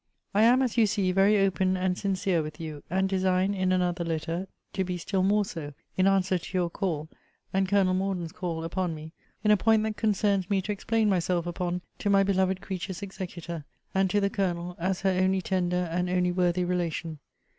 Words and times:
I 0.33 0.41
am, 0.41 0.63
as 0.63 0.77
you 0.79 0.87
see, 0.87 1.11
very 1.11 1.37
open 1.37 1.77
and 1.77 1.95
sincere 1.95 2.41
with 2.41 2.59
you; 2.59 2.81
and 2.89 3.07
design 3.07 3.53
in 3.53 3.71
another 3.71 4.03
letter 4.03 4.47
to 4.73 4.83
be 4.83 4.97
still 4.97 5.21
more 5.21 5.45
so, 5.45 5.75
in 5.95 6.07
answer 6.07 6.39
to 6.39 6.57
your 6.57 6.71
call, 6.71 7.07
and 7.53 7.69
Colonel 7.69 7.93
Morden's 7.93 8.31
call, 8.31 8.63
upon 8.63 8.95
me, 8.95 9.11
in 9.43 9.51
a 9.51 9.57
point 9.57 9.83
that 9.83 9.97
concerns 9.97 10.49
me 10.49 10.59
to 10.63 10.71
explain 10.71 11.07
myself 11.07 11.45
upon 11.45 11.83
to 11.99 12.09
my 12.09 12.23
beloved 12.23 12.61
creature's 12.61 13.03
executor, 13.03 13.63
and 13.93 14.09
to 14.09 14.19
the 14.19 14.31
Colonel, 14.31 14.75
as 14.79 15.01
her 15.01 15.11
only 15.11 15.39
tender 15.39 15.87
and 15.91 16.09
only 16.09 16.31
worthy 16.31 16.65
relation. 16.65 17.19